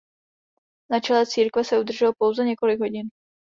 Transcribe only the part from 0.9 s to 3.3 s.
Na čele církve se udržel pouze několik hodin.